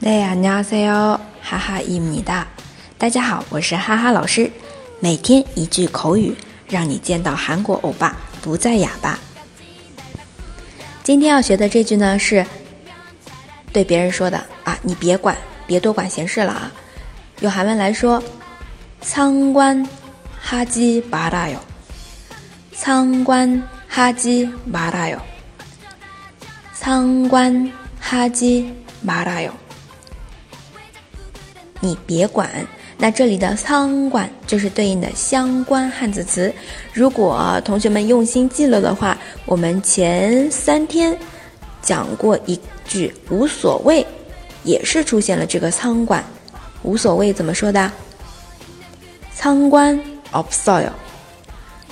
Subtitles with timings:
[0.00, 2.46] 네 안녕하세요，哈哈伊米哒。
[2.98, 4.50] 大家好，我是哈哈老师。
[5.00, 6.36] 每天一句口语，
[6.68, 9.18] 让你见到韩国欧巴不再哑巴。
[11.02, 12.44] 今天要学的这句呢，是
[13.72, 15.36] 对别人说的啊，你别管，
[15.66, 16.72] 别多管闲事了啊。
[17.40, 18.22] 用韩文来说，
[19.00, 19.86] 仓官
[20.40, 21.58] 哈基巴拉哟，
[22.72, 25.20] 仓官哈基巴拉哟，
[26.72, 28.72] 仓官哈基
[29.06, 29.52] 巴拉哟。
[31.83, 32.47] 你别管，
[32.95, 36.53] 那这里的仓管就是对应的相关汉字词。
[36.93, 41.17] 如果同学们用心记了的话，我们前三天
[41.81, 44.05] 讲过一句无所谓，
[44.63, 46.23] 也是出现了这个仓管。
[46.83, 47.91] 无所谓怎么说的？
[49.35, 49.99] 仓官
[50.31, 50.91] of soil，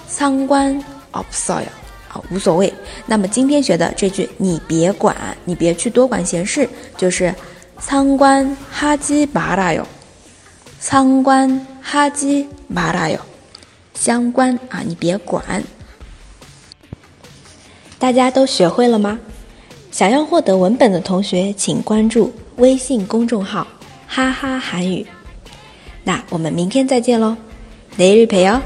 [0.08, 0.80] 仓官
[1.12, 1.66] of soil
[2.10, 2.72] 啊，无所谓。
[3.08, 7.34] 那么今天学的这句，你别管，你别去多管闲事，就是。
[7.79, 9.87] 仓官哈基巴拉哟，
[10.81, 13.19] 仓官哈基巴拉哟，
[13.95, 15.63] 相关啊，你别管。
[17.99, 19.19] 大家都学会了吗？
[19.91, 25.07] 想要获得文本的同学，请关注微信公众号“哈哈韩语”。
[26.03, 27.37] 那我们明天再见喽，
[27.97, 28.61] 내일봬요